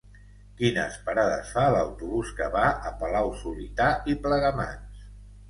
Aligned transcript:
Quines 0.59 0.95
parades 1.09 1.51
fa 1.57 1.65
l'autobús 1.75 2.31
que 2.41 2.47
va 2.57 2.65
a 2.91 2.95
Palau-solità 3.03 3.93
i 4.15 4.19
Plegamans? 4.27 5.07